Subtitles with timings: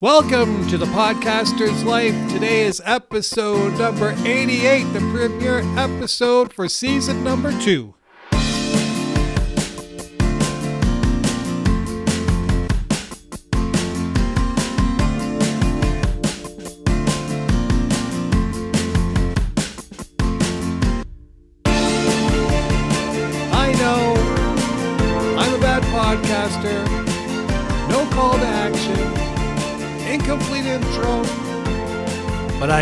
[0.00, 2.14] Welcome to the podcaster's life.
[2.30, 7.96] Today is episode number 88, the premiere episode for season number two.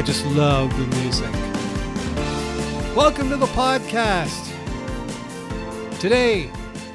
[0.06, 1.32] Just love the music.
[2.94, 4.52] Welcome to the podcast.
[5.98, 6.48] Today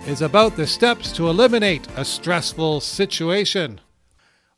[0.07, 3.81] is about the steps to eliminate a stressful situation.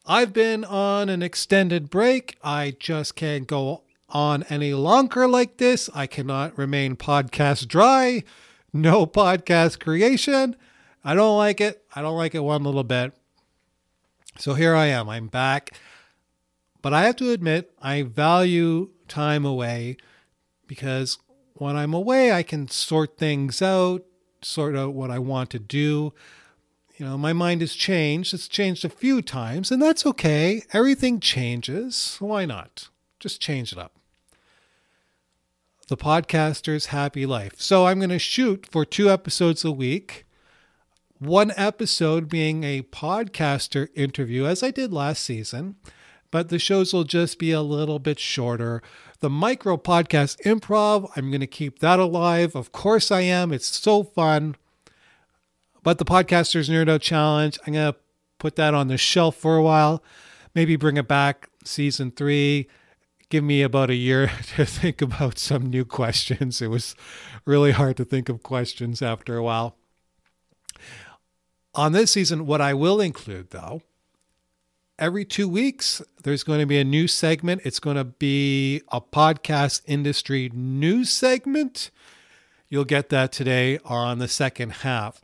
[0.05, 2.37] I've been on an extended break.
[2.43, 5.89] I just can't go on any longer like this.
[5.95, 8.23] I cannot remain podcast dry.
[8.71, 10.55] No podcast creation.
[11.03, 11.83] I don't like it.
[11.95, 13.13] I don't like it one little bit.
[14.37, 15.09] So here I am.
[15.09, 15.71] I'm back.
[16.83, 19.97] But I have to admit, I value time away
[20.67, 21.17] because
[21.53, 24.03] when I'm away, I can sort things out,
[24.43, 26.13] sort out what I want to do.
[26.97, 28.33] You know, my mind has changed.
[28.33, 30.61] It's changed a few times, and that's okay.
[30.73, 32.17] Everything changes.
[32.19, 32.89] Why not?
[33.19, 33.95] Just change it up.
[35.87, 37.61] The podcaster's happy life.
[37.61, 40.25] So I'm going to shoot for two episodes a week
[41.19, 45.75] one episode being a podcaster interview, as I did last season,
[46.33, 48.81] but the shows will just be a little bit shorter.
[49.19, 52.55] The micro podcast improv, I'm going to keep that alive.
[52.55, 53.53] Of course, I am.
[53.53, 54.55] It's so fun.
[55.83, 57.99] But the Podcasters Nerdo Challenge, I'm going to
[58.39, 60.03] put that on the shelf for a while.
[60.55, 62.67] Maybe bring it back season three.
[63.29, 66.63] Give me about a year to think about some new questions.
[66.63, 66.95] It was
[67.45, 69.75] really hard to think of questions after a while.
[71.75, 73.83] On this season, what I will include though,
[74.99, 77.61] every two weeks, there's going to be a new segment.
[77.65, 81.91] It's going to be a podcast industry news segment.
[82.69, 85.21] You'll get that today or on the second half.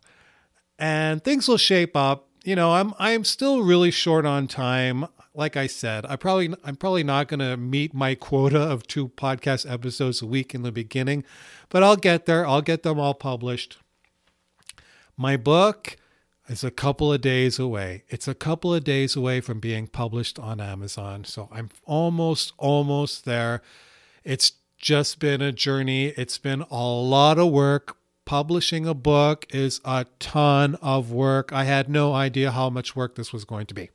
[0.77, 2.27] And things will shape up.
[2.43, 5.05] You know, I'm I'm still really short on time.
[5.33, 9.09] Like I said, I probably I'm probably not going to meet my quota of two
[9.09, 11.25] podcast episodes a week in the beginning,
[11.69, 12.47] but I'll get there.
[12.47, 13.77] I'll get them all published.
[15.17, 15.97] My book
[16.49, 18.03] is a couple of days away.
[18.09, 21.23] It's a couple of days away from being published on Amazon.
[21.23, 23.61] So I'm almost, almost there.
[24.23, 26.07] It's just been a journey.
[26.07, 27.97] It's been a lot of work.
[28.25, 31.53] Publishing a book is a ton of work.
[31.53, 33.89] I had no idea how much work this was going to be.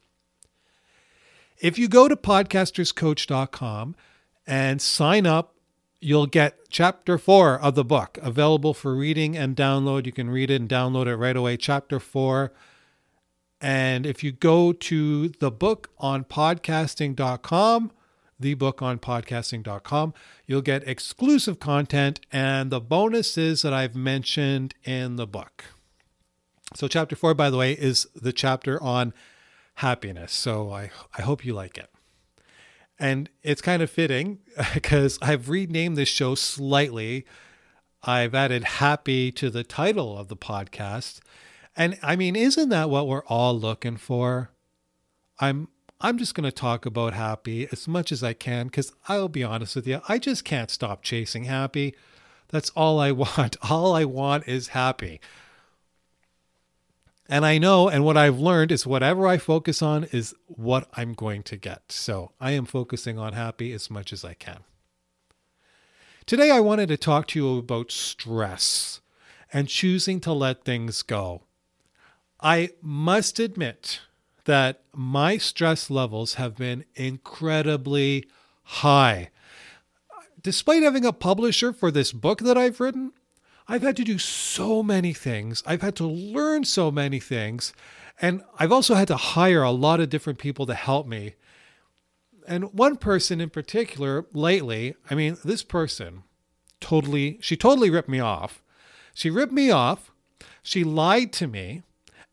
[1.60, 3.96] If you go to podcasterscoach.com
[4.46, 5.53] and sign up,
[6.04, 10.04] you'll get chapter four of the book available for reading and download.
[10.04, 11.56] You can read it and download it right away.
[11.56, 12.52] Chapter four.
[13.60, 17.92] And if you go to the book on podcasting.com,
[18.38, 20.12] the book on podcasting.com,
[20.46, 25.64] you'll get exclusive content and the bonuses that I've mentioned in the book.
[26.74, 29.14] So, chapter four, by the way, is the chapter on
[29.76, 30.32] happiness.
[30.32, 31.93] So, I, I hope you like it.
[32.98, 34.38] And it's kind of fitting
[34.74, 37.26] because I've renamed this show slightly.
[38.02, 41.20] I've added happy to the title of the podcast.
[41.76, 44.50] And I mean, isn't that what we're all looking for?
[45.40, 45.68] I'm
[46.00, 49.42] I'm just going to talk about happy as much as I can cuz I'll be
[49.42, 51.94] honest with you, I just can't stop chasing happy.
[52.48, 53.56] That's all I want.
[53.68, 55.20] All I want is happy.
[57.28, 61.14] And I know, and what I've learned is whatever I focus on is what I'm
[61.14, 61.90] going to get.
[61.90, 64.60] So I am focusing on happy as much as I can.
[66.26, 69.00] Today, I wanted to talk to you about stress
[69.52, 71.42] and choosing to let things go.
[72.40, 74.00] I must admit
[74.44, 78.26] that my stress levels have been incredibly
[78.64, 79.30] high.
[80.42, 83.12] Despite having a publisher for this book that I've written,
[83.66, 85.62] I've had to do so many things.
[85.66, 87.72] I've had to learn so many things.
[88.20, 91.34] And I've also had to hire a lot of different people to help me.
[92.46, 96.24] And one person in particular lately, I mean, this person
[96.80, 98.62] totally, she totally ripped me off.
[99.14, 100.12] She ripped me off.
[100.62, 101.82] She lied to me.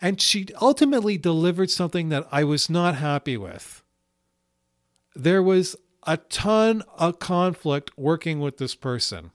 [0.02, 3.84] And she ultimately delivered something that I was not happy with.
[5.16, 9.32] There was a ton of conflict working with this person.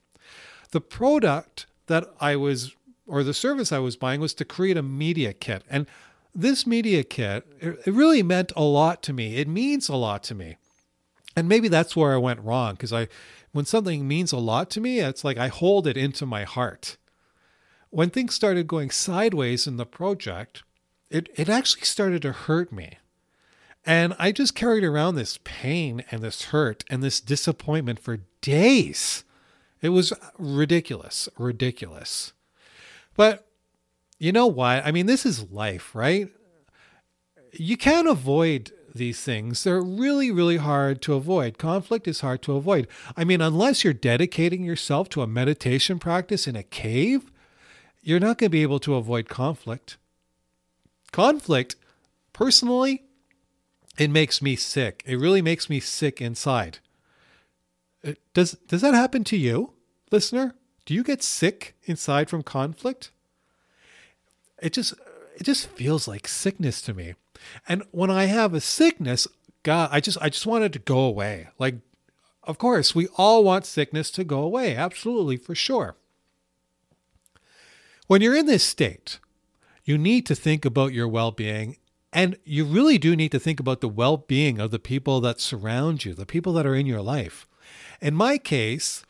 [0.72, 2.74] The product that I was,
[3.06, 5.62] or the service I was buying was to create a media kit.
[5.70, 5.86] And
[6.34, 9.36] this media kit, it really meant a lot to me.
[9.36, 10.56] It means a lot to me.
[11.34, 13.08] And maybe that's where I went wrong because I,
[13.52, 16.96] when something means a lot to me, it's like I hold it into my heart.
[17.90, 20.62] When things started going sideways in the project,
[21.10, 22.98] it, it actually started to hurt me.
[23.84, 29.24] And I just carried around this pain and this hurt and this disappointment for days.
[29.82, 32.32] It was ridiculous, ridiculous.
[33.14, 33.46] But
[34.18, 34.84] you know what?
[34.84, 36.28] I mean, this is life, right?
[37.52, 39.64] You can't avoid these things.
[39.64, 41.58] They're really, really hard to avoid.
[41.58, 42.88] Conflict is hard to avoid.
[43.16, 47.30] I mean, unless you're dedicating yourself to a meditation practice in a cave,
[48.02, 49.96] you're not going to be able to avoid conflict.
[51.12, 51.76] Conflict,
[52.32, 53.04] personally,
[53.98, 55.02] it makes me sick.
[55.06, 56.78] It really makes me sick inside.
[58.06, 59.72] Uh, does does that happen to you,
[60.10, 60.54] listener?
[60.84, 63.10] Do you get sick inside from conflict?
[64.62, 64.94] It just
[65.36, 67.14] it just feels like sickness to me.
[67.68, 69.26] And when I have a sickness,
[69.62, 71.48] God, I just I just want it to go away.
[71.58, 71.76] Like
[72.44, 74.76] of course, we all want sickness to go away.
[74.76, 75.96] Absolutely, for sure.
[78.06, 79.18] When you're in this state,
[79.84, 81.76] you need to think about your well-being
[82.12, 86.04] and you really do need to think about the well-being of the people that surround
[86.04, 87.46] you, the people that are in your life.
[88.00, 89.04] In my case,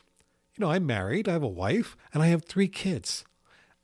[0.55, 3.25] you know, I'm married, I have a wife, and I have 3 kids.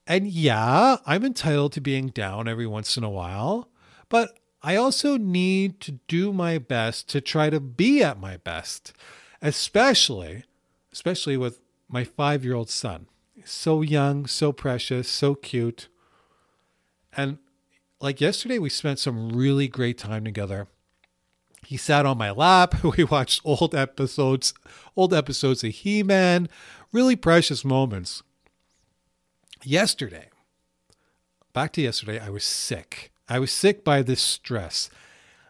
[0.08, 3.70] And yeah, I'm entitled to being down every once in a while,
[4.10, 8.94] but I also need to do my best to try to be at my best,
[9.42, 10.44] especially
[10.94, 11.60] especially with
[11.90, 13.08] my 5-year-old son.
[13.44, 15.90] So young, so precious, so cute.
[17.18, 17.40] And
[18.00, 20.68] like yesterday we spent some really great time together.
[21.66, 22.76] He sat on my lap.
[22.98, 24.54] We watched old episodes,
[24.96, 26.50] old episodes of He-Man,
[26.92, 28.24] really precious moments
[29.66, 30.30] yesterday,
[31.54, 33.12] back to yesterday, I was sick.
[33.30, 34.90] I was sick by this stress.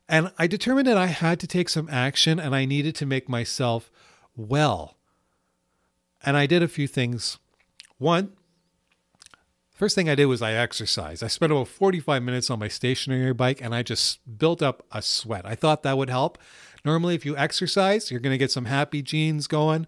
[0.07, 3.27] And I determined that I had to take some action and I needed to make
[3.29, 3.89] myself
[4.35, 4.97] well.
[6.23, 7.37] And I did a few things.
[7.97, 8.33] One,
[9.83, 11.21] first thing I did was I exercised.
[11.21, 15.01] I spent about 45 minutes on my stationary bike and I just built up a
[15.01, 15.45] sweat.
[15.45, 16.37] I thought that would help.
[16.85, 19.85] Normally, if you exercise, you're going to get some happy genes going.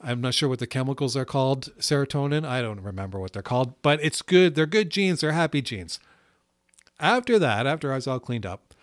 [0.00, 2.44] I'm not sure what the chemicals are called, serotonin.
[2.44, 4.56] I don't remember what they're called, but it's good.
[4.56, 5.20] They're good genes.
[5.20, 6.00] They're happy genes.
[6.98, 8.74] After that, after I was all cleaned up,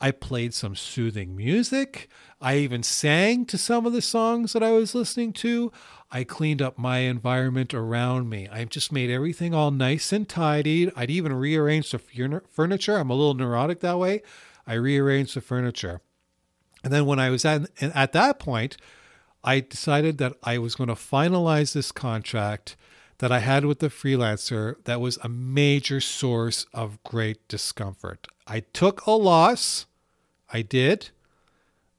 [0.00, 2.08] I played some soothing music.
[2.40, 5.70] I even sang to some of the songs that I was listening to.
[6.12, 8.48] I cleaned up my environment around me.
[8.48, 10.90] I just made everything all nice and tidy.
[10.96, 12.96] I'd even rearranged the furniture.
[12.96, 14.22] I'm a little neurotic that way.
[14.66, 16.00] I rearranged the furniture.
[16.82, 18.76] And then when I was at, at that point,
[19.44, 22.76] I decided that I was going to finalize this contract
[23.18, 28.26] that I had with the freelancer that was a major source of great discomfort.
[28.46, 29.86] I took a loss,
[30.52, 31.10] I did,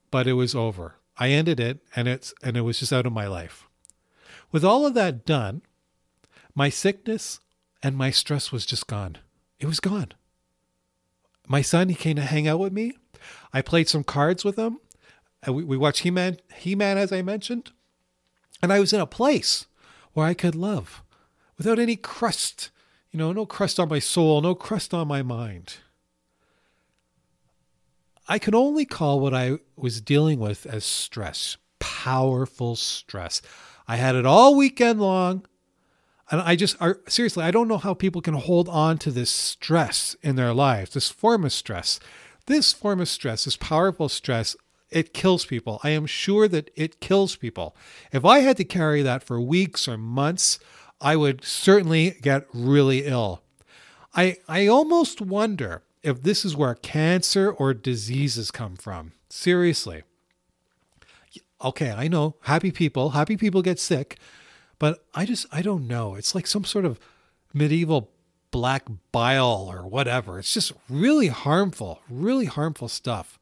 [0.10, 0.96] but it was over.
[1.18, 3.68] I ended it and it's and it was just out of my life.
[4.52, 5.62] With all of that done,
[6.54, 7.40] my sickness
[7.82, 9.18] and my stress was just gone.
[9.60, 10.14] It was gone.
[11.48, 12.94] My son, he came to hang out with me.
[13.54, 14.80] I played some cards with him.
[15.44, 17.72] And we, we watched He Man, He Man, as I mentioned.
[18.62, 19.66] And I was in a place
[20.14, 21.02] where I could love
[21.58, 22.70] without any crust,
[23.12, 25.78] you know, no crust on my soul, no crust on my mind.
[28.28, 33.42] I can only call what I was dealing with as stress, powerful stress.
[33.88, 35.46] I had it all weekend long.
[36.30, 39.30] And I just are seriously, I don't know how people can hold on to this
[39.30, 42.00] stress in their lives, this form of stress.
[42.48, 44.56] This form of stress, this powerful stress,
[44.90, 45.80] it kills people.
[45.84, 47.76] I am sure that it kills people.
[48.12, 50.60] If I had to carry that for weeks or months,
[51.00, 53.42] I would certainly get really ill.
[54.14, 59.14] I, I almost wonder if this is where cancer or diseases come from.
[59.30, 60.04] Seriously.
[61.64, 64.18] Okay, I know happy people, happy people get sick,
[64.80, 66.16] but I just, I don't know.
[66.16, 67.00] It's like some sort of
[67.54, 68.10] medieval
[68.52, 70.40] black bile or whatever.
[70.40, 73.40] It's just really harmful, really harmful stuff.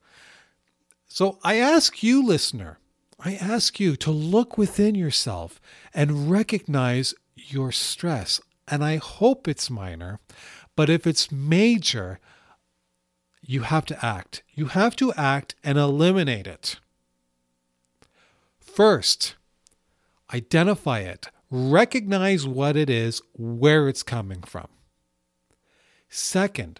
[1.07, 2.77] So I ask you, listener,
[3.19, 5.59] I ask you to look within yourself
[5.93, 8.39] and recognize your stress.
[8.67, 10.19] And I hope it's minor,
[10.75, 12.19] but if it's major,
[13.41, 14.43] you have to act.
[14.53, 16.79] You have to act and eliminate it.
[18.73, 19.35] First,
[20.33, 24.67] identify it, recognize what it is, where it's coming from.
[26.07, 26.79] Second,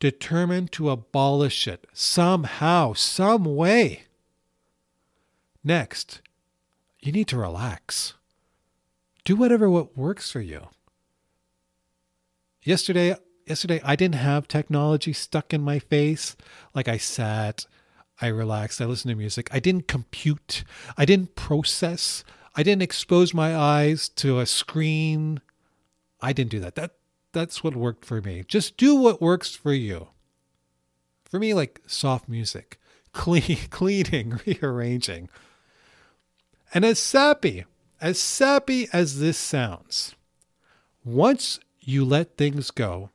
[0.00, 4.04] determine to abolish it somehow, some way.
[5.62, 6.22] Next,
[7.00, 8.14] you need to relax.
[9.24, 10.68] Do whatever what works for you.
[12.62, 16.36] Yesterday, yesterday I didn't have technology stuck in my face.
[16.74, 17.66] Like I sat,
[18.20, 19.48] I relaxed, I listened to music.
[19.52, 20.64] I didn't compute.
[20.96, 22.24] I didn't process.
[22.54, 25.40] I didn't expose my eyes to a screen.
[26.20, 26.76] I didn't do that.
[26.76, 26.92] That
[27.32, 28.44] that's what worked for me.
[28.46, 30.08] Just do what works for you.
[31.24, 32.78] For me, like soft music,
[33.12, 35.28] clean, cleaning, rearranging.
[36.72, 37.64] And as sappy,
[38.00, 40.14] as sappy as this sounds,
[41.04, 43.10] once you let things go,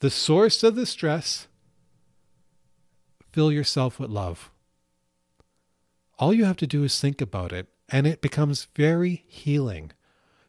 [0.00, 1.46] the source of the stress,
[3.34, 4.52] fill yourself with love.
[6.20, 9.90] All you have to do is think about it, and it becomes very healing.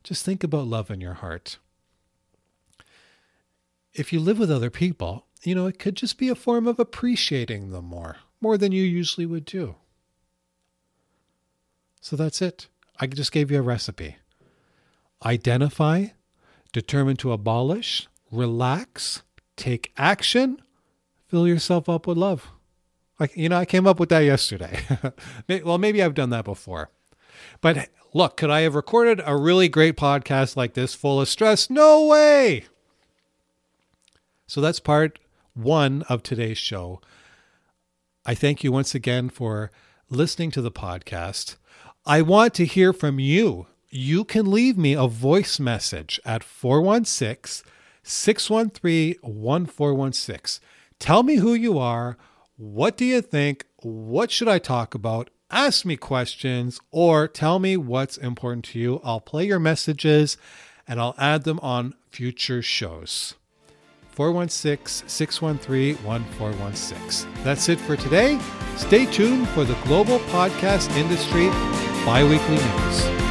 [0.03, 1.57] Just think about love in your heart.
[3.91, 6.79] If you live with other people, you know, it could just be a form of
[6.79, 9.77] appreciating them more, more than you usually would do.
[12.01, 12.67] So that's it.
[12.99, 14.17] I just gave you a recipe.
[15.25, 16.09] Identify,
[16.71, 19.23] determine to abolish, relax,
[19.55, 20.61] take action,
[21.27, 22.51] fill yourself up with love.
[23.19, 24.79] Like, you know, I came up with that yesterday.
[25.63, 26.89] well, maybe I've done that before.
[27.61, 31.69] But look, could I have recorded a really great podcast like this full of stress?
[31.69, 32.65] No way.
[34.47, 35.19] So that's part
[35.53, 37.01] one of today's show.
[38.25, 39.71] I thank you once again for
[40.09, 41.55] listening to the podcast.
[42.05, 43.67] I want to hear from you.
[43.89, 47.71] You can leave me a voice message at 416
[48.03, 50.63] 613 1416.
[50.99, 52.17] Tell me who you are.
[52.57, 53.65] What do you think?
[53.81, 55.29] What should I talk about?
[55.51, 59.01] Ask me questions or tell me what's important to you.
[59.03, 60.37] I'll play your messages
[60.87, 63.35] and I'll add them on future shows.
[64.11, 67.29] 416 613 1416.
[67.43, 68.39] That's it for today.
[68.77, 71.49] Stay tuned for the Global Podcast Industry
[72.05, 73.24] Biweekly News.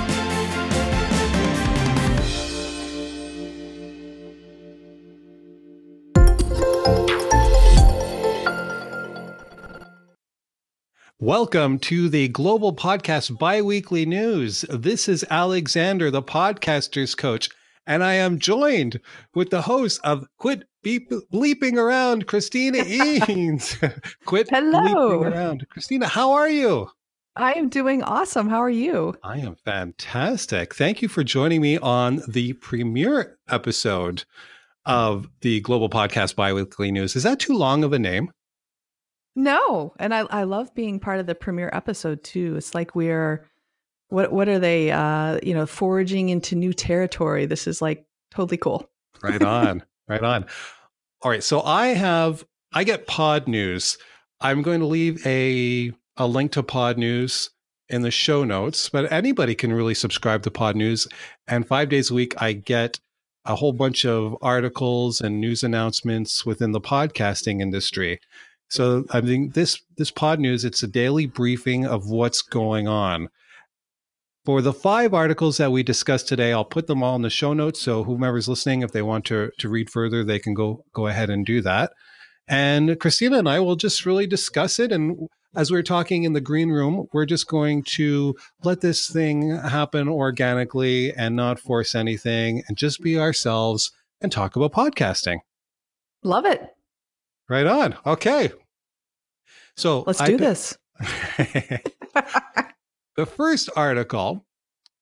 [11.21, 14.62] Welcome to the Global Podcast Biweekly News.
[14.68, 17.49] This is Alexander, the podcaster's coach,
[17.87, 18.99] and I am joined
[19.33, 23.76] with the host of Quit Beep, Bleeping Around, Christina Eanes.
[24.25, 25.21] Quit Hello.
[25.21, 25.66] bleeping around.
[25.71, 26.88] Christina, how are you?
[27.37, 28.49] I am doing awesome.
[28.49, 29.14] How are you?
[29.23, 30.75] I am fantastic.
[30.75, 34.25] Thank you for joining me on the premiere episode
[34.85, 37.14] of the Global Podcast Biweekly News.
[37.14, 38.30] Is that too long of a name?
[39.37, 42.57] No, and I I love being part of the premiere episode too.
[42.57, 43.49] It's like we're
[44.09, 47.47] what what are they uh you know foraging into new territory.
[47.47, 48.88] This is like totally cool.
[49.23, 49.83] Right on.
[50.09, 50.47] right on.
[51.23, 53.97] All right, so I have I get Podnews.
[54.41, 57.49] I'm going to leave a a link to Podnews
[57.88, 61.09] in the show notes, but anybody can really subscribe to Podnews.
[61.49, 63.00] And five days a week, I get
[63.45, 68.21] a whole bunch of articles and news announcements within the podcasting industry.
[68.68, 73.28] So I think this this Podnews, it's a daily briefing of what's going on.
[74.44, 77.54] For the five articles that we discussed today, I'll put them all in the show
[77.54, 77.80] notes.
[77.80, 81.30] So whomever's listening, if they want to to read further, they can go go ahead
[81.30, 81.92] and do that.
[82.47, 84.92] And Christina and I will just really discuss it.
[84.92, 89.09] And as we are talking in the green room, we're just going to let this
[89.09, 95.38] thing happen organically and not force anything and just be ourselves and talk about podcasting.
[96.23, 96.74] Love it.
[97.49, 97.97] Right on.
[98.07, 98.51] Okay.
[99.77, 100.79] So let's do I, this.
[103.17, 104.47] the first article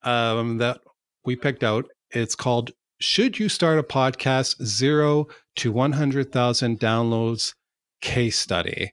[0.03, 0.81] um, that
[1.25, 7.55] we picked out, it's called Should You Start a Podcast Zero to 100,000 Downloads
[8.01, 8.93] Case Study.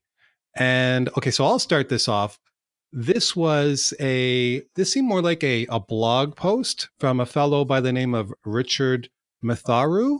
[0.56, 2.40] And okay, so I'll start this off.
[2.92, 7.80] This was a, this seemed more like a, a blog post from a fellow by
[7.82, 9.10] the name of Richard
[9.44, 10.20] Matharu.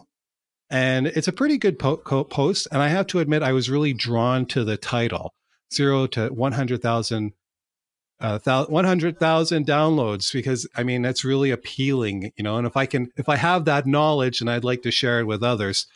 [0.70, 2.68] And it's a pretty good po- post.
[2.72, 5.34] And I have to admit, I was really drawn to the title
[5.74, 7.34] zero to 100,000
[8.22, 13.12] uh, 100,000 downloads because I mean, that's really appealing, you know, and if I can,
[13.16, 15.88] if I have that knowledge and I'd like to share it with others.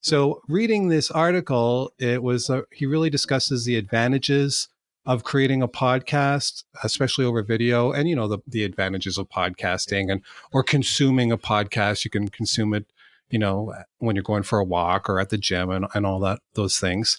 [0.00, 4.68] So reading this article, it was, uh, he really discusses the advantages
[5.06, 10.10] of creating a podcast, especially over video and, you know, the, the advantages of podcasting
[10.10, 10.22] and,
[10.52, 12.04] or consuming a podcast.
[12.04, 12.86] You can consume it,
[13.32, 16.20] you know, when you're going for a walk or at the gym and, and all
[16.20, 17.18] that, those things.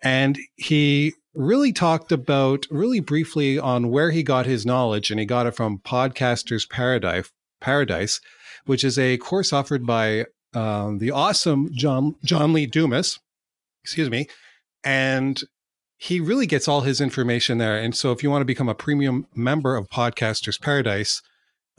[0.00, 5.26] And he really talked about really briefly on where he got his knowledge, and he
[5.26, 8.20] got it from Podcasters Paradise, Paradise,
[8.66, 13.18] which is a course offered by um, the awesome John John Lee Dumas.
[13.82, 14.28] Excuse me,
[14.84, 15.42] and
[15.96, 17.76] he really gets all his information there.
[17.76, 21.20] And so, if you want to become a premium member of Podcasters Paradise,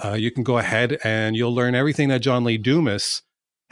[0.04, 3.22] uh, you can go ahead and you'll learn everything that John Lee Dumas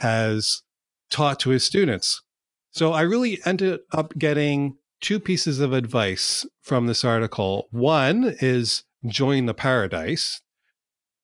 [0.00, 0.62] has
[1.10, 2.22] taught to his students.
[2.70, 7.68] So I really ended up getting two pieces of advice from this article.
[7.70, 10.40] One is join the paradise,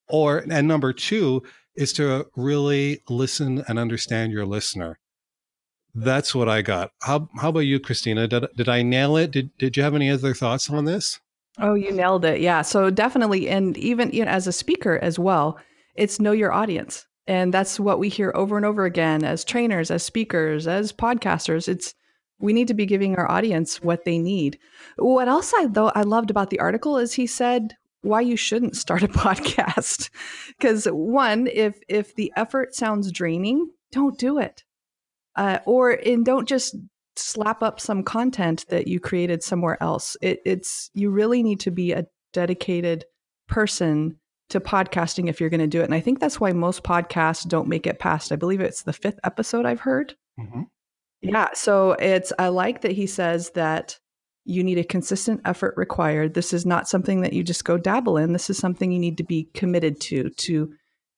[0.08, 1.42] or and number two
[1.74, 4.98] is to really listen and understand your listener.
[5.94, 6.90] That's what I got.
[7.02, 8.26] How how about you, Christina?
[8.26, 9.30] Did did I nail it?
[9.30, 11.20] Did did you have any other thoughts on this?
[11.58, 12.40] Oh, you nailed it.
[12.40, 12.62] Yeah.
[12.62, 15.58] So definitely, and even you know, as a speaker as well,
[15.94, 19.90] it's know your audience, and that's what we hear over and over again as trainers,
[19.90, 21.68] as speakers, as podcasters.
[21.68, 21.94] It's
[22.38, 24.58] we need to be giving our audience what they need.
[24.96, 28.76] What else I though I loved about the article is he said why you shouldn't
[28.76, 30.10] start a podcast.
[30.48, 34.64] Because one, if if the effort sounds draining, don't do it.
[35.36, 36.76] Uh, or and don't just
[37.16, 40.16] slap up some content that you created somewhere else.
[40.20, 43.04] It, it's you really need to be a dedicated
[43.48, 44.18] person
[44.50, 45.84] to podcasting if you're going to do it.
[45.84, 48.32] And I think that's why most podcasts don't make it past.
[48.32, 50.14] I believe it's the fifth episode I've heard.
[50.38, 50.62] Mm-hmm.
[51.22, 51.48] Yeah.
[51.54, 53.98] So it's, I like that he says that
[54.44, 56.34] you need a consistent effort required.
[56.34, 58.34] This is not something that you just go dabble in.
[58.34, 60.74] This is something you need to be committed to, to,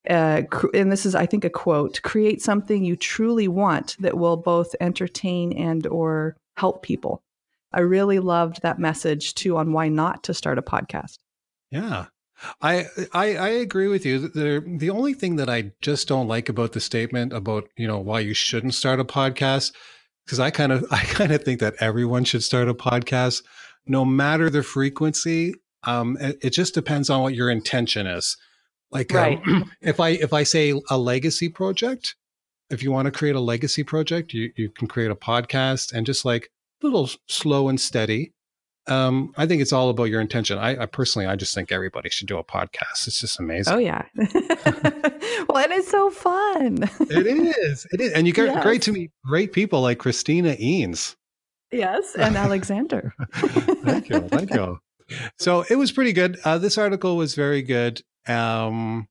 [0.09, 0.43] uh,
[0.73, 4.77] and this is, I think, a quote, create something you truly want that will both
[4.81, 7.25] entertain and or help people.
[7.73, 11.19] I really loved that message too on why not to start a podcast.
[11.73, 12.07] Yeah.
[12.61, 14.29] I, I I agree with you.
[14.29, 17.99] The the only thing that I just don't like about the statement about you know
[17.99, 19.73] why you shouldn't start a podcast
[20.25, 23.43] because I kind of I kind of think that everyone should start a podcast,
[23.87, 25.55] no matter the frequency.
[25.85, 28.37] Um, it, it just depends on what your intention is.
[28.91, 29.41] Like, um, right.
[29.47, 32.15] um, if I if I say a legacy project,
[32.71, 36.05] if you want to create a legacy project, you you can create a podcast and
[36.07, 36.51] just like
[36.83, 38.33] a little slow and steady.
[38.89, 40.59] Um, I think it's all about your intention.
[40.59, 43.07] I, I, personally, I just think everybody should do a podcast.
[43.07, 43.75] It's just amazing.
[43.75, 44.05] Oh yeah.
[44.17, 46.85] well, it is so fun.
[47.01, 47.87] it is.
[47.91, 48.63] It is, and you get yes.
[48.63, 51.17] great to meet great people like Christina Eanes.
[51.73, 53.13] Yes, and Alexander.
[53.35, 54.21] thank you.
[54.21, 54.79] Thank you.
[55.39, 56.39] So it was pretty good.
[56.45, 58.03] Uh, this article was very good.
[58.27, 59.09] Um,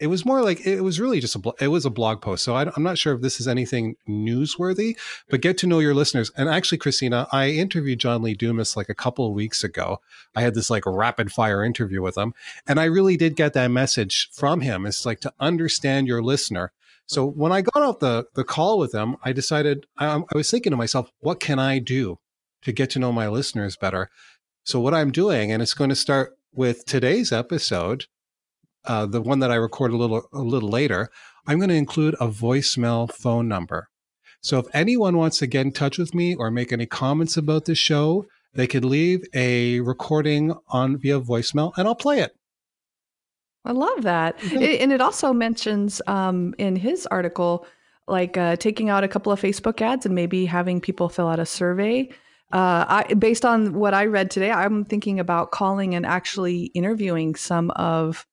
[0.00, 2.54] it was more like it was really just a it was a blog post so
[2.54, 4.96] I, am not sure if this is anything newsworthy
[5.30, 6.30] but get to know your listeners.
[6.36, 10.00] And actually christina i interviewed john lee dumas like a couple of weeks ago.
[10.34, 12.34] I had this like rapid fire interview with him
[12.66, 14.86] and i really did get that message from him.
[14.86, 16.72] It's like to understand your listener.
[17.06, 20.50] So when i got off the the call with him i decided I, I was
[20.50, 22.18] thinking to myself what can i do
[22.62, 24.10] to get to know my listeners better?
[24.64, 28.06] So what i'm doing and it's going to start with today's episode
[28.86, 31.10] uh, the one that I record a little a little later,
[31.46, 33.88] I'm going to include a voicemail phone number.
[34.40, 37.64] So if anyone wants to get in touch with me or make any comments about
[37.64, 42.36] the show, they could leave a recording on via voicemail, and I'll play it.
[43.64, 44.62] I love that, mm-hmm.
[44.62, 47.66] it, and it also mentions um, in his article
[48.06, 51.38] like uh, taking out a couple of Facebook ads and maybe having people fill out
[51.38, 52.10] a survey.
[52.52, 57.34] Uh, I, based on what I read today, I'm thinking about calling and actually interviewing
[57.34, 58.26] some of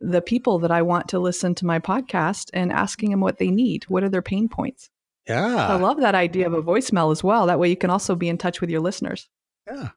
[0.00, 3.50] the people that I want to listen to my podcast and asking them what they
[3.50, 3.84] need.
[3.84, 4.90] What are their pain points?
[5.26, 5.68] Yeah.
[5.68, 7.46] I love that idea of a voicemail as well.
[7.46, 9.28] That way you can also be in touch with your listeners.
[9.66, 9.90] Yeah.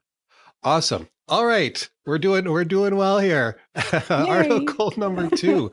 [0.62, 1.08] Awesome.
[1.28, 1.88] All right.
[2.04, 3.58] We're doing we're doing well here.
[4.10, 5.70] Article number 2.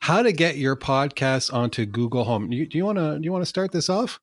[0.00, 2.50] How to get your podcast onto Google Home.
[2.50, 4.20] Do you, you want to do you want to start this off?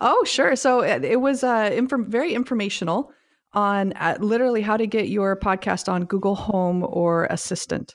[0.00, 0.56] Oh, sure.
[0.56, 3.12] So it, it was uh, inf- very informational
[3.52, 7.94] on uh, literally how to get your podcast on Google Home or Assistant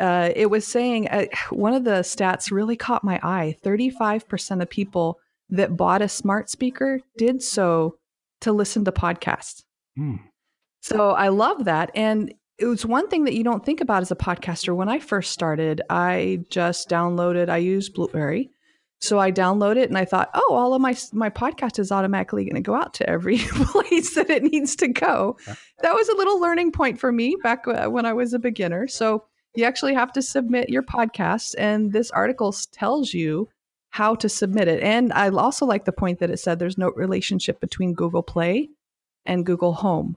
[0.00, 4.70] uh, it was saying uh, one of the stats really caught my eye 35% of
[4.70, 5.18] people
[5.50, 7.98] that bought a smart speaker did so
[8.40, 9.62] to listen to podcasts.
[9.98, 10.20] Mm.
[10.80, 11.90] So I love that.
[11.94, 14.74] And it was one thing that you don't think about as a podcaster.
[14.74, 18.50] When I first started, I just downloaded, I used Blubrry.
[19.00, 22.44] So I downloaded it and I thought, oh, all of my my podcast is automatically
[22.44, 25.36] going to go out to every place that it needs to go.
[25.82, 28.88] That was a little learning point for me back uh, when I was a beginner.
[28.88, 29.24] So
[29.54, 33.48] you actually have to submit your podcast, and this article tells you
[33.90, 34.82] how to submit it.
[34.82, 38.70] And I also like the point that it said there's no relationship between Google Play
[39.24, 40.16] and Google Home.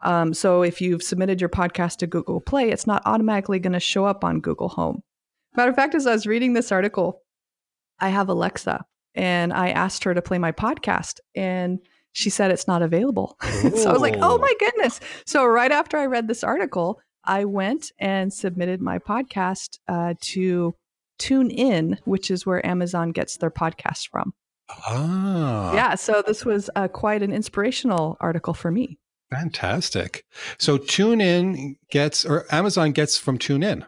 [0.00, 3.80] Um, so if you've submitted your podcast to Google Play, it's not automatically going to
[3.80, 5.02] show up on Google Home.
[5.54, 7.22] Matter of fact, as I was reading this article,
[7.98, 11.80] I have Alexa and I asked her to play my podcast and
[12.12, 13.36] she said it's not available.
[13.42, 15.00] so I was like, oh my goodness.
[15.26, 20.74] So right after I read this article, I went and submitted my podcast uh, to
[21.20, 24.34] TuneIn, which is where Amazon gets their podcast from.
[24.68, 25.72] Ah.
[25.72, 25.94] Yeah.
[25.94, 28.98] So this was uh, quite an inspirational article for me.
[29.30, 30.24] Fantastic.
[30.58, 33.86] So TuneIn gets, or Amazon gets from TuneIn.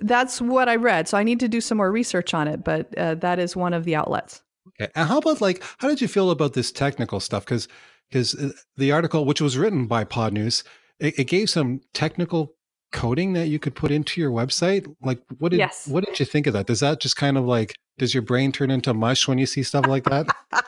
[0.00, 1.08] That's what I read.
[1.08, 3.74] So I need to do some more research on it, but uh, that is one
[3.74, 4.40] of the outlets.
[4.68, 4.90] Okay.
[4.94, 7.44] And how about like, how did you feel about this technical stuff?
[7.44, 7.68] Because
[8.08, 10.64] because uh, the article, which was written by Podnews,
[11.00, 12.54] it, it gave some technical
[12.92, 14.92] coding that you could put into your website?
[15.02, 15.86] Like, what did Yes.
[15.88, 16.66] what did you think of that?
[16.66, 19.62] Does that just kind of like does your brain turn into mush when you see
[19.62, 20.26] stuff like that?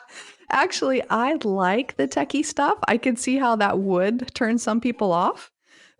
[0.51, 2.77] Actually, I like the techie stuff.
[2.87, 5.51] I could see how that would turn some people off.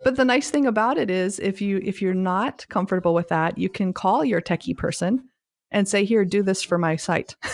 [0.03, 3.57] But the nice thing about it is if you if you're not comfortable with that,
[3.57, 5.23] you can call your techie person
[5.71, 7.35] and say, "Here, do this for my site."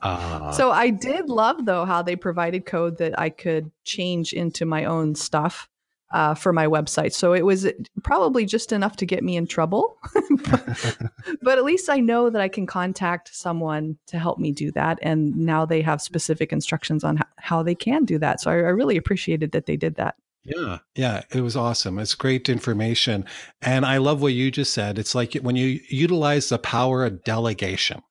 [0.00, 4.64] Ah, so I did love though how they provided code that I could change into
[4.64, 5.68] my own stuff
[6.12, 7.12] uh, for my website.
[7.12, 7.66] So it was
[8.02, 9.96] probably just enough to get me in trouble,
[10.30, 10.98] but,
[11.42, 14.98] but at least I know that I can contact someone to help me do that.
[15.02, 18.40] And now they have specific instructions on how, how they can do that.
[18.40, 20.16] So I, I really appreciated that they did that.
[20.44, 21.98] Yeah, yeah, it was awesome.
[21.98, 23.24] It's great information.
[23.62, 24.98] And I love what you just said.
[24.98, 28.02] It's like when you utilize the power of delegation.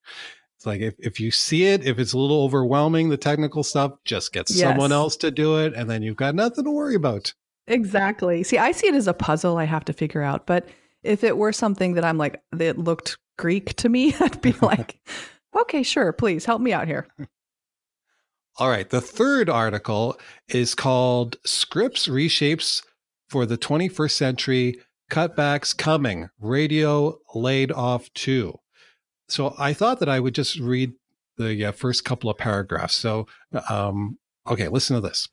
[0.57, 3.91] It's like if, if you see it, if it's a little overwhelming, the technical stuff,
[4.03, 5.73] just get someone else to do it.
[5.75, 7.33] And then you've got nothing to worry about.
[7.67, 8.43] Exactly.
[8.43, 10.45] See, I see it as a puzzle I have to figure out.
[10.45, 10.67] But
[11.03, 14.99] if it were something that I'm like, that looked Greek to me, I'd be like,
[15.55, 17.07] okay, sure, please help me out here.
[18.57, 18.89] All right.
[18.89, 22.83] The third article is called Scripps Reshapes
[23.27, 24.79] for the 21st Century
[25.11, 28.59] Cutbacks Coming Radio Laid Off Too.
[29.27, 30.93] So I thought that I would just read
[31.37, 32.95] the uh, first couple of paragraphs.
[32.95, 33.25] So,
[33.69, 35.27] um, okay, listen to this.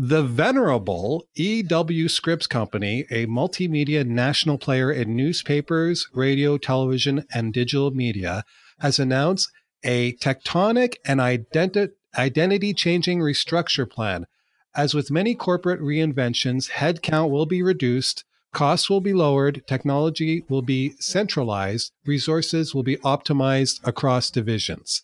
[0.00, 7.90] The venerable EW Scripps Company, a multimedia national player in newspapers, radio, television, and digital
[7.90, 8.44] media,
[8.78, 9.50] has announced
[9.82, 14.26] a tectonic and identi- identity changing restructure plan.
[14.72, 20.62] As with many corporate reinventions, headcount will be reduced, costs will be lowered, technology will
[20.62, 25.02] be centralized, resources will be optimized across divisions,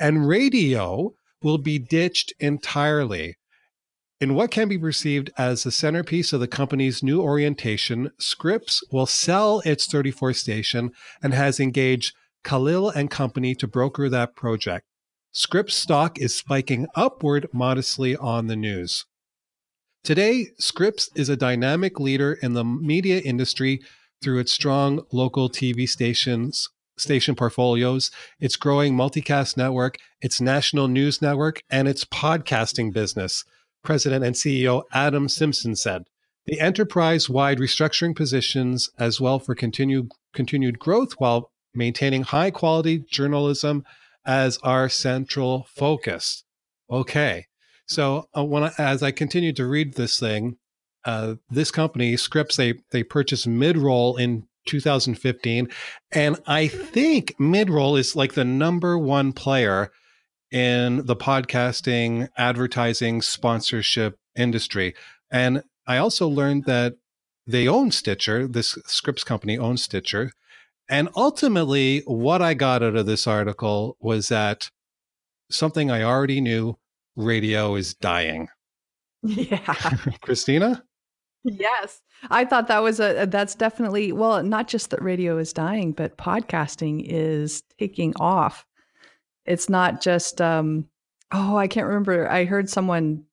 [0.00, 3.36] and radio will be ditched entirely.
[4.22, 9.04] In what can be perceived as the centerpiece of the company's new orientation, Scripps will
[9.04, 14.86] sell its 34th station and has engaged Kalil and Company to broker that project.
[15.32, 19.06] Scripps stock is spiking upward modestly on the news.
[20.04, 23.80] Today, Scripps is a dynamic leader in the media industry
[24.22, 31.20] through its strong local TV stations, station portfolios, its growing multicast network, its national news
[31.20, 33.44] network, and its podcasting business.
[33.82, 36.04] President and CEO Adam Symson said.
[36.46, 42.98] The enterprise wide restructuring positions as well for continued, continued growth while maintaining high quality
[42.98, 43.84] journalism
[44.24, 46.44] as our central focus.
[46.90, 47.46] Okay.
[47.86, 50.56] So uh, when I, as I continued to read this thing,
[51.04, 55.68] uh, this company Scripps they they purchased Midroll in 2015,
[56.12, 59.90] and I think Midroll is like the number one player
[60.52, 64.94] in the podcasting, advertising, sponsorship industry.
[65.30, 66.94] And I also learned that
[67.46, 68.46] they own Stitcher.
[68.46, 70.30] This Scripps company owns Stitcher.
[70.88, 74.70] And ultimately, what I got out of this article was that
[75.50, 76.78] something I already knew
[77.16, 78.48] radio is dying.
[79.24, 79.58] Yeah.
[80.20, 80.82] Christina?
[81.44, 82.00] yes.
[82.30, 86.18] I thought that was a, that's definitely, well, not just that radio is dying, but
[86.18, 88.66] podcasting is taking off.
[89.46, 90.86] It's not just, um,
[91.32, 92.30] oh, I can't remember.
[92.30, 93.24] I heard someone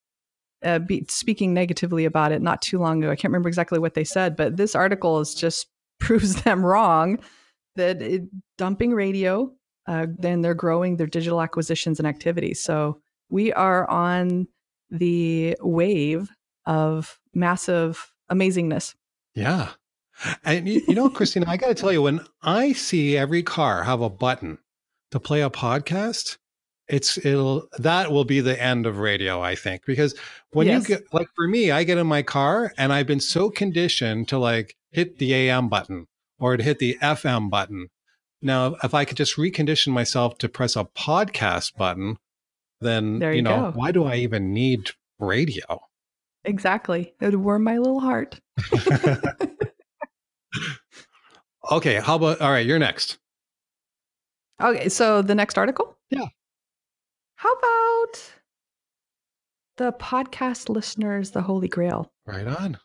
[0.64, 3.12] uh, be speaking negatively about it not too long ago.
[3.12, 5.68] I can't remember exactly what they said, but this article is just
[6.00, 7.20] proves them wrong
[7.76, 8.24] that it,
[8.58, 9.52] dumping radio,
[9.88, 12.62] uh, then they're growing their digital acquisitions and activities.
[12.62, 14.48] So we are on
[14.90, 16.30] the wave
[16.66, 18.96] of massive amazingness.
[19.36, 19.70] Yeah.
[20.44, 23.84] And you, you know, Christina, I got to tell you, when I see every car
[23.84, 24.58] have a button
[25.12, 26.38] to play a podcast,
[26.88, 30.16] it's it'll that will be the end of radio, I think, because
[30.52, 30.88] when Yes.
[30.90, 34.28] you get like for me, I get in my car and I've been so conditioned
[34.30, 36.08] to like hit the AM button
[36.40, 37.90] or to hit the FM button.
[38.42, 42.18] Now, if I could just recondition myself to press a podcast button,
[42.82, 43.78] then There you you know go.
[43.78, 45.82] why do I even need radio?
[46.46, 47.14] Exactly.
[47.20, 48.40] It would warm my little heart.
[51.72, 52.66] okay, how about all right?
[52.66, 53.18] You're next.
[54.62, 55.98] Okay, so the next article?
[56.10, 56.26] Yeah.
[57.36, 58.32] How about
[59.78, 62.78] the podcast listeners, the Holy Grail Right on.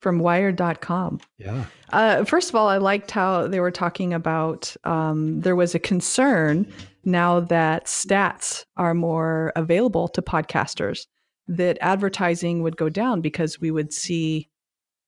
[0.00, 1.20] from wired.com?
[1.38, 1.64] Yeah.
[1.92, 5.80] Uh, first of all, I liked how they were talking about um, there was a
[5.80, 6.72] concern
[7.04, 11.06] now that stats are more available to podcasters
[11.48, 14.48] that advertising would go down because we would see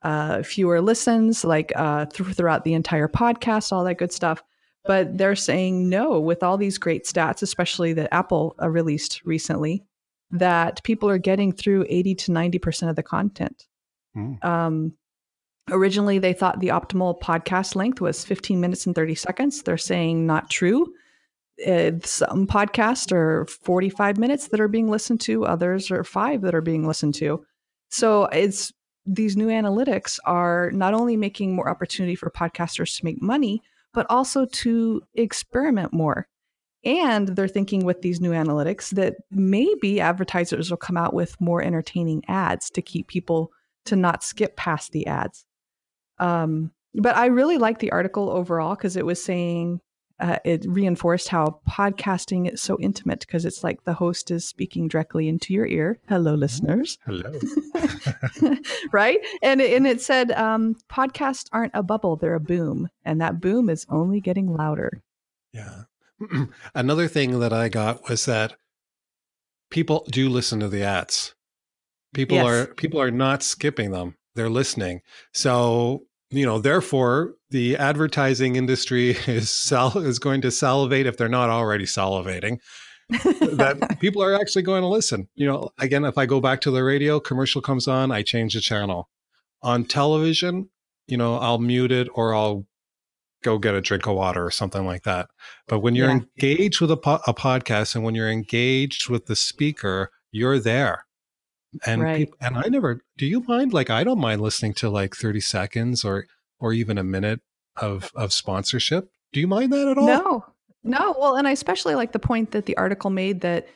[0.03, 4.43] uh, fewer listens, like uh, th- throughout the entire podcast, all that good stuff.
[4.85, 9.85] But they're saying no, with all these great stats, especially that Apple uh, released recently,
[10.31, 13.67] that people are getting through 80 to 90% of the content.
[14.15, 14.35] Hmm.
[14.43, 14.93] Um,
[15.71, 19.63] Originally, they thought the optimal podcast length was 15 minutes and 30 seconds.
[19.63, 20.93] They're saying not true.
[21.67, 26.55] Uh, some podcasts are 45 minutes that are being listened to, others are five that
[26.55, 27.45] are being listened to.
[27.91, 28.73] So it's
[29.05, 34.07] these new analytics are not only making more opportunity for podcasters to make money, but
[34.09, 36.27] also to experiment more.
[36.85, 41.63] And they're thinking with these new analytics that maybe advertisers will come out with more
[41.63, 43.51] entertaining ads to keep people
[43.87, 45.45] to not skip past the ads.
[46.19, 49.81] Um, but I really like the article overall because it was saying
[50.21, 54.89] uh, it reinforced how podcasting is so intimate because it's like the host is speaking
[54.89, 55.99] directly into your ear.
[56.09, 56.99] Hello, listeners.
[57.07, 57.33] Hello.
[58.93, 59.19] right?
[59.43, 63.69] And and it said um, podcasts aren't a bubble; they're a boom, and that boom
[63.71, 65.03] is only getting louder.
[65.53, 65.85] Yeah.
[66.75, 68.55] Another thing that I got was that
[69.71, 71.35] people do listen to the ads.
[72.13, 72.47] People Yes.
[72.47, 74.17] are people are not skipping them.
[74.35, 75.01] They're listening.
[75.33, 81.29] So, you know, therefore the advertising industry is sal- is going to salivate if they're
[81.29, 82.59] not already salivating.
[83.09, 85.29] that people are actually going to listen.
[85.35, 88.55] You know, again, if I go back to the radio, commercial comes on, I change
[88.55, 89.09] the channel.
[89.63, 90.71] On television,
[91.09, 92.67] you know, I'll mute it or I'll
[93.43, 95.29] go get a drink of water or something like that.
[95.67, 96.21] But when you're Yeah.
[96.39, 101.05] engaged with a, po- a podcast and when you're engaged with the speaker, you're there.
[101.87, 102.17] And Right.
[102.29, 105.41] peop- and I never do you mind like I don't mind listening to like 30
[105.41, 106.27] seconds or
[106.59, 107.41] or even a minute
[107.77, 109.09] of of sponsorship.
[109.33, 110.07] Do you mind that at all?
[110.07, 110.45] No,
[110.83, 111.15] no.
[111.19, 113.69] Well, and I especially like the point that the article made that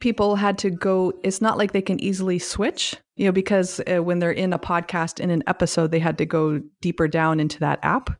[0.00, 1.12] people had to go.
[1.22, 4.58] It's not like they can easily switch, you know, because uh, when they're in a
[4.58, 8.10] podcast in an episode, they had to go deeper down into that app.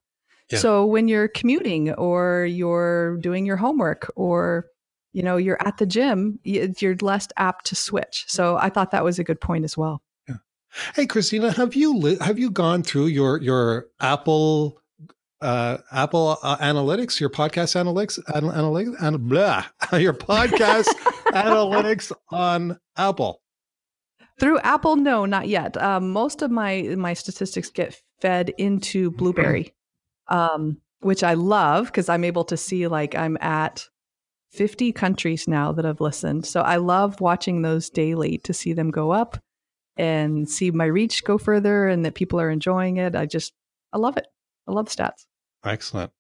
[0.53, 0.59] Yeah.
[0.59, 4.67] So when you're commuting or you're doing your homework or
[5.15, 8.25] you know you're at the gym, you're less apt to switch.
[8.27, 10.03] So I thought that was a good point as well.
[10.29, 10.37] yeah.
[10.95, 14.81] Hey, Christina, have you li- have you gone through your your Apple
[15.41, 19.65] uh, Apple uh, Analytics, your podcast analytics, an- analytics, and blah,
[19.99, 20.87] your podcast
[21.33, 23.41] analytics on Apple?
[24.41, 25.81] Through Apple, no, not yet.
[25.81, 29.73] Um, most of my my statistics get fed into Blubrry,
[30.29, 33.87] um, which I love because I'm able to see like I'm at
[34.55, 36.47] 50 countries now that have listened.
[36.47, 39.39] So I love watching those daily to see them go up
[39.97, 43.15] and see my reach go further and that people are enjoying it.
[43.15, 43.53] I just
[43.93, 44.27] I love it.
[44.69, 45.27] I love stats.
[45.65, 46.11] Excellent.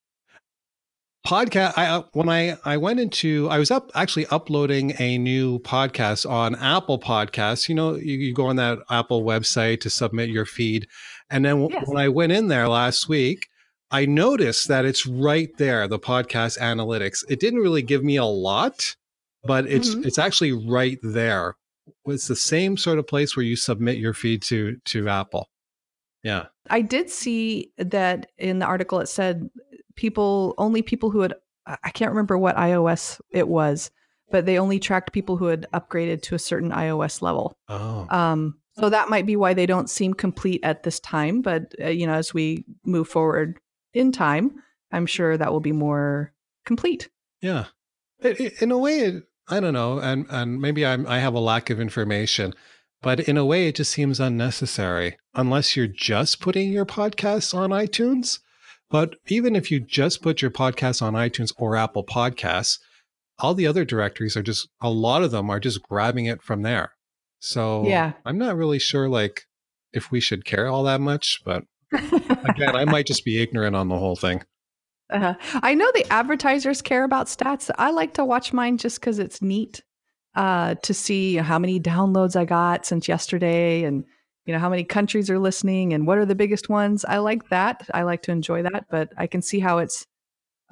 [1.26, 1.72] Podcast.
[1.78, 6.28] I uh, when I I went into I was up actually uploading a new podcast
[6.28, 7.68] on Apple Podcasts.
[7.68, 10.86] You know, you, you go on that Apple website to submit your feed,
[11.30, 11.84] and then Yes.
[11.86, 13.46] when I went in there last week,
[13.94, 17.22] I noticed that it's right there, the podcast analytics.
[17.28, 18.96] It didn't really give me a lot,
[19.44, 20.04] but it's Mhm.
[20.04, 21.54] it's actually right there.
[22.06, 25.48] It's the same sort of place where you submit your feed to to Apple.
[26.24, 26.46] Yeah.
[26.70, 29.48] I did see that in the article it said
[29.94, 33.92] people only people who had I I can't remember what iOS it was,
[34.28, 37.56] but they only tracked people who had upgraded to a certain iOS level.
[37.68, 38.08] Oh.
[38.10, 41.42] Um, so that might be why they don't seem complete at this time.
[41.42, 43.60] But uh, you know, as we move forward
[43.94, 46.32] in time, I'm sure that will be more
[46.66, 47.08] complete.
[47.40, 47.66] Yeah,
[48.20, 51.34] It- it- in a way, it, I don't know, and and maybe I'm I have
[51.34, 52.54] a lack of information,
[53.02, 57.70] but in a way, it just seems unnecessary unless you're just putting your podcasts on
[57.70, 58.38] iTunes.
[58.90, 62.78] But even if you just put your podcast on iTunes or Apple Podcasts,
[63.38, 66.62] all the other directories are just a lot of them are just grabbing it from
[66.62, 66.92] there.
[67.40, 68.12] So Yeah.
[68.24, 69.42] I'm not really sure like
[69.92, 73.88] if we should care all that much, but again, I might just be ignorant on
[73.88, 74.42] the whole thing.
[75.12, 77.70] Uh, I know the advertisers care about stats.
[77.78, 79.82] I like to watch mine just because it's neat
[80.34, 84.04] uh, to see how many downloads I got since yesterday, and
[84.46, 87.04] you know how many countries are listening, and what are the biggest ones.
[87.04, 87.88] I like that.
[87.92, 90.06] I like to enjoy that, but I can see how it's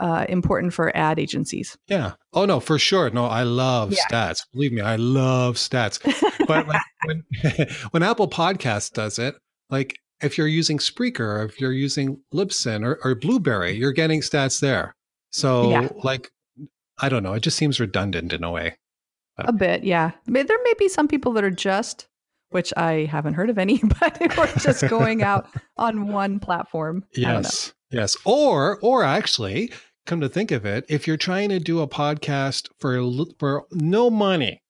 [0.01, 1.77] uh, important for ad agencies.
[1.87, 2.15] Yeah.
[2.33, 3.11] Oh no, for sure.
[3.11, 4.03] No, I love Yeah.
[4.11, 4.41] stats.
[4.53, 6.01] Believe me, I love stats.
[6.49, 7.23] But like when
[7.93, 9.37] when Apple Podcast does it,
[9.71, 14.61] like if you're using Spreaker if you're using Libsyn or, or Blubrry, you're getting stats
[14.61, 14.95] there.
[15.31, 15.89] So Yeah.
[16.03, 16.31] like
[17.01, 18.77] I don't know, it just seems redundant in a way.
[19.39, 20.13] A bit, yeah.
[20.27, 22.07] There may be some people that are just,
[22.51, 27.05] which I haven't heard of any, but who are just going out on one platform.
[27.17, 27.39] I don't know.
[27.39, 27.73] Yes.
[27.91, 28.17] Yes.
[28.25, 29.73] Or or actually,
[30.07, 33.01] come to think of it, if you're trying to do a podcast for
[33.39, 34.63] for no money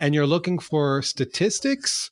[0.00, 2.10] and you're looking for statistics,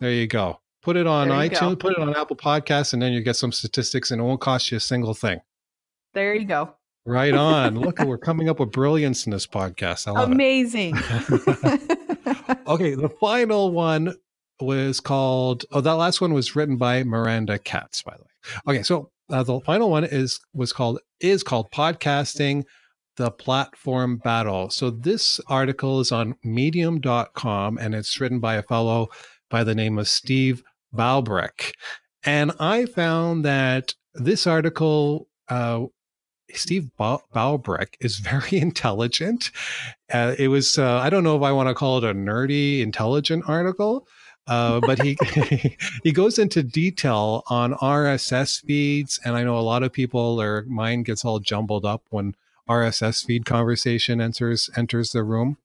[0.00, 0.60] there you go.
[0.82, 1.38] Put it on you go.
[1.38, 4.40] iTunes, put it on Apple Podcasts, and then you get some statistics and it won't
[4.40, 5.40] cost you a single thing.
[6.14, 6.74] There you go.
[7.04, 7.78] Right on.
[7.78, 10.06] Look, we're coming up with brilliance in this podcast.
[10.06, 10.94] I love Amazing.
[12.66, 14.14] Okay, the final one
[14.60, 15.64] was called.
[15.72, 18.74] Oh, that last one was written by Miranda Katz, by the way.
[18.76, 22.64] Okay, so uh, the final one is was called is called podcasting
[23.16, 24.70] the platform battle.
[24.70, 29.08] So this article is on medium.com and it's written by a fellow
[29.50, 30.62] by the name of Steve
[30.94, 31.72] Balbreck.
[32.24, 35.86] And I found that this article, uh,
[36.52, 37.18] Steve ba-
[38.00, 39.50] is very intelligent.
[40.12, 42.80] Uh, it was, uh, I don't know if I want to call it a nerdy,
[42.80, 44.06] intelligent article,
[44.48, 45.16] uh, but he
[46.02, 50.64] he goes into detail on RSS feeds, and I know a lot of people their
[50.64, 52.34] mind gets all jumbled up when
[52.68, 55.58] RSS feed conversation enters enters the room.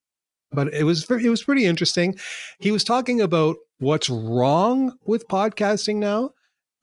[0.53, 2.15] But it was it was pretty interesting.
[2.59, 6.31] He was talking about what's wrong with podcasting now.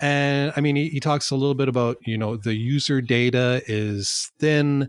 [0.00, 3.62] And I mean, he, he talks a little bit about, you know, the user data
[3.66, 4.88] is thin.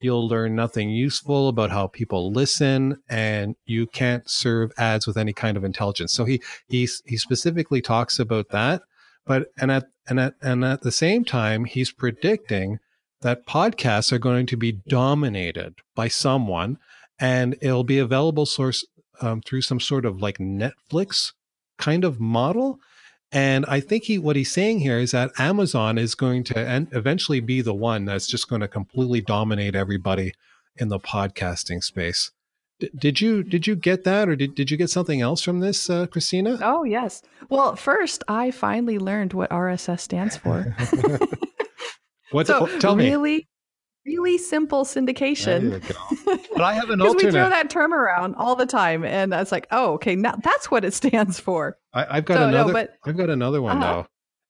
[0.00, 5.32] You'll learn nothing useful about how people listen, and you can't serve ads with any
[5.32, 6.12] kind of intelligence.
[6.12, 8.82] So he he he specifically talks about that.
[9.24, 12.78] But and at and at and at the same time, he's predicting
[13.20, 16.78] that podcasts are going to be dominated by someone
[17.22, 18.84] and it'll be available source
[19.20, 21.32] um, through some sort of like Netflix
[21.78, 22.80] kind of model.
[23.30, 26.88] And I think he what he's saying here is that Amazon is going to en-
[26.90, 30.32] eventually be the one that's just going to completely dominate everybody
[30.76, 32.32] in the podcasting space.
[32.80, 35.60] D- did you did you get that, or did, did you get something else from
[35.60, 36.58] this, uh, Christina?
[36.60, 37.22] Oh yes.
[37.48, 40.76] Well, first I finally learned what RSS stands for.
[42.32, 42.46] What?
[42.46, 43.10] So tell me.
[43.10, 43.48] Really,
[44.04, 45.82] really simple syndication.
[46.24, 47.24] But I have an alternate.
[47.26, 50.70] we throw that term around all the time, and it's like, oh, okay, now that's
[50.70, 51.78] what it stands for.
[51.92, 52.72] I, have got so, another.
[52.72, 54.06] No, but, I've got another one uh, though.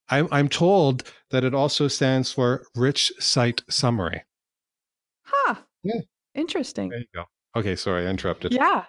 [0.08, 4.24] I'm I'm told that it also stands for rich site summary.
[5.24, 5.54] Huh.
[5.82, 6.00] Yeah.
[6.34, 6.90] Interesting.
[6.90, 7.24] There you go.
[7.56, 8.52] Okay, sorry, I interrupted.
[8.52, 8.84] Yeah.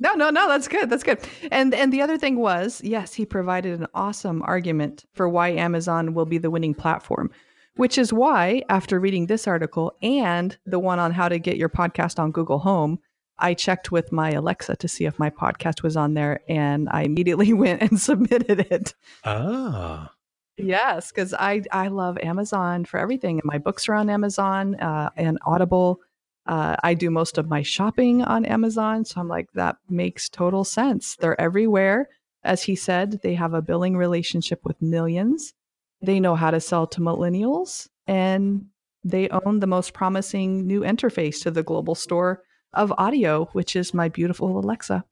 [0.00, 0.90] No, no, no, that's good.
[0.90, 1.18] That's good.
[1.50, 6.14] And and the other thing was, yes, he provided an awesome argument for why Amazon
[6.14, 7.30] will be the winning platform.
[7.78, 11.68] Which is why, after reading this article and the one on how to get your
[11.68, 12.98] podcast on Google Home,
[13.38, 17.02] I checked with my Alexa to see if my podcast was on there, and I
[17.02, 18.96] immediately went and submitted it.
[19.22, 20.10] Ah.
[20.56, 23.36] Yes, because I I love Amazon for everything.
[23.36, 26.00] And my books are on Amazon uh, and Audible.
[26.46, 30.64] Uh, I do most of my shopping on Amazon, so I'm like that makes total
[30.64, 31.14] sense.
[31.14, 32.08] They're everywhere,
[32.42, 33.20] as he said.
[33.22, 35.54] They have a billing relationship with millions.
[36.00, 38.66] They know how to sell to millennials and
[39.04, 43.94] they own the most promising new interface to the global store of audio, which is
[43.94, 45.04] my beautiful Alexa.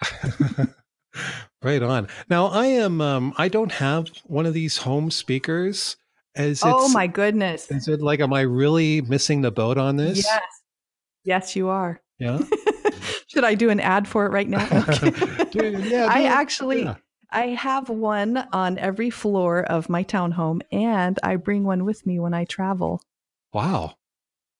[1.62, 2.08] right on.
[2.28, 5.96] Now I am um I don't have one of these home speakers.
[6.34, 7.70] As oh my goodness.
[7.70, 10.18] Is it like am I really missing the boat on this?
[10.18, 10.42] Yes.
[11.24, 12.00] Yes, you are.
[12.18, 12.40] Yeah.
[13.26, 14.66] Should I do an ad for it right now?
[14.88, 15.44] Okay.
[15.50, 16.96] Dude, yeah, I actually yeah.
[17.30, 22.18] I have one on every floor of my townhome, and I bring one with me
[22.18, 23.02] when I travel.
[23.52, 23.96] Wow.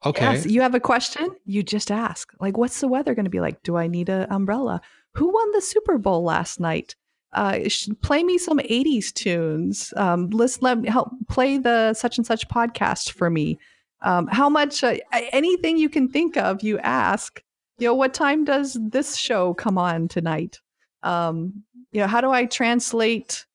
[0.04, 0.24] Okay.
[0.24, 2.32] Yes, you have a question, you just ask.
[2.40, 3.62] Like, what's the weather going to be like?
[3.62, 4.80] Do I need an umbrella?
[5.14, 6.94] Who won the Super Bowl last night?
[7.32, 7.60] Uh,
[8.02, 9.92] play me some 80s tunes.
[9.96, 13.58] Um, let's let me help play the such and such podcast for me.
[14.02, 14.96] Um, how much, uh,
[15.32, 17.42] anything you can think of, you ask.
[17.78, 20.60] You know, what time does this show come on tonight?
[21.06, 23.46] Um, you know, how do I translate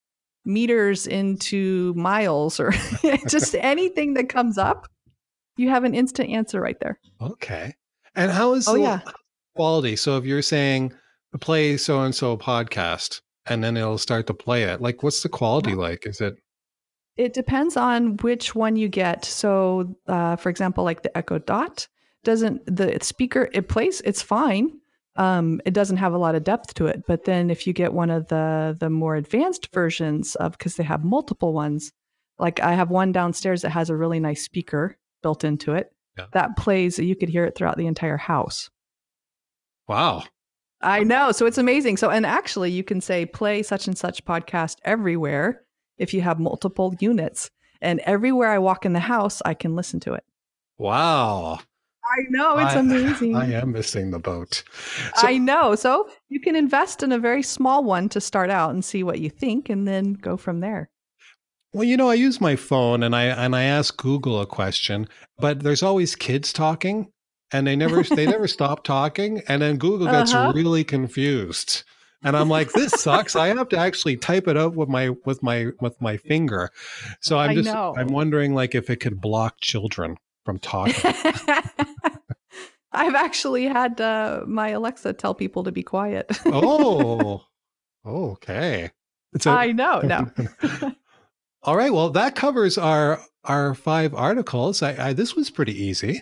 [0.45, 2.71] meters into miles or
[3.27, 4.87] just anything that comes up?
[5.57, 6.99] You have an instant answer right there.
[7.21, 7.75] Okay.
[8.15, 8.99] And how is oh, the yeah.
[9.55, 9.95] quality?
[9.95, 10.93] So if you're saying
[11.39, 15.29] play so and so podcast and then it'll start to play it, like what's the
[15.29, 16.05] quality like?
[16.05, 16.35] Is it
[17.17, 19.25] it depends on which one you get.
[19.25, 21.87] So, uh, for example, like the Echo Dot
[22.23, 24.79] doesn't the speaker it plays it's fine
[25.15, 27.03] um, it doesn't have a lot of depth to it.
[27.07, 30.83] But then if you get one of the the more advanced versions of because they
[30.83, 31.91] have multiple ones,
[32.39, 36.25] like I have one downstairs that has a really nice speaker built into it yeah.
[36.33, 36.99] that plays.
[36.99, 38.69] You could hear it throughout the entire house.
[39.87, 40.23] Wow.
[40.81, 41.31] I know.
[41.31, 41.97] So it's amazing.
[41.97, 45.63] So, and actually, you can say play such and such podcast everywhere
[45.97, 47.51] if you have multiple units.
[47.81, 50.23] And everywhere I walk in the house, I can listen to it.
[50.77, 51.59] Wow.
[52.11, 53.35] I know it's I, amazing.
[53.35, 54.63] I am missing the boat.
[55.15, 55.75] So, I know.
[55.75, 59.19] So you can invest in a very small one to start out and see what
[59.19, 60.89] you think, and then go from there.
[61.73, 65.07] Well, you know, I use my phone and I and I ask Google a question,
[65.37, 67.11] but there's always kids talking,
[67.53, 70.51] and they never they never stop talking, and then Google gets uh-huh.
[70.53, 71.83] really confused.
[72.23, 73.35] And I'm like, this sucks.
[73.35, 76.69] I have to actually type it out with my with my with my finger.
[77.21, 81.13] So I'm just I'm wondering like if it could block children from talking.
[82.93, 86.27] I've actually had uh, my Alexa tell people to be quiet.
[86.45, 87.43] oh,
[88.05, 88.91] okay.
[89.45, 90.01] A, I know.
[90.01, 90.29] No.
[91.63, 91.93] All right.
[91.93, 94.83] Well, that covers our our five articles.
[94.83, 96.21] I, I, this was pretty easy.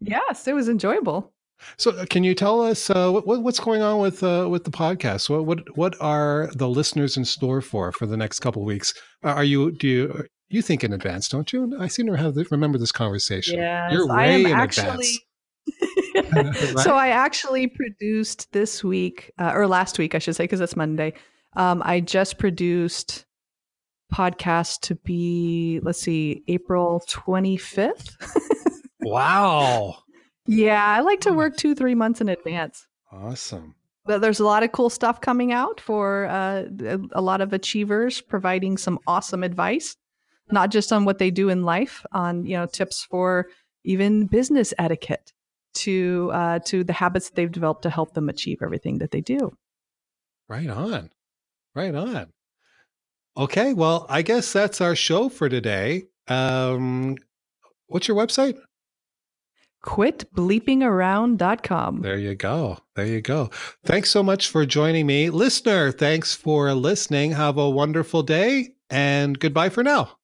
[0.00, 1.32] Yes, it was enjoyable.
[1.76, 4.70] So, uh, can you tell us uh, what, what's going on with uh, with the
[4.70, 5.28] podcast?
[5.28, 8.94] What what what are the listeners in store for for the next couple weeks?
[9.24, 11.76] Are you do you you think in advance, don't you?
[11.78, 13.58] I seem to have remember this conversation.
[13.58, 15.08] Yes, You're way I am in actually.
[16.32, 16.54] right?
[16.78, 20.76] So I actually produced this week uh, or last week, I should say, because it's
[20.76, 21.12] Monday.
[21.56, 23.26] Um, I just produced
[24.12, 28.16] podcast to be let's see, April twenty fifth.
[29.00, 29.98] wow.
[30.50, 32.86] Yeah, I like to work two, three months in advance.
[33.12, 33.74] Awesome.
[34.06, 36.64] But there's a lot of cool stuff coming out for uh,
[37.12, 39.94] a lot of achievers, providing some awesome advice,
[40.50, 43.48] not just on what they do in life, on you know tips for
[43.84, 45.32] even business etiquette,
[45.74, 49.20] to uh, to the habits that they've developed to help them achieve everything that they
[49.20, 49.52] do.
[50.48, 51.10] Right on,
[51.74, 52.32] right on.
[53.36, 56.04] Okay, well, I guess that's our show for today.
[56.26, 57.16] Um,
[57.86, 58.58] what's your website?
[59.84, 62.02] quitbleepingaround.com.
[62.02, 62.78] There you go.
[62.96, 63.50] There you go.
[63.84, 65.30] Thanks so much for joining me.
[65.30, 67.32] Listener, thanks for listening.
[67.32, 70.17] Have a wonderful day and goodbye for now.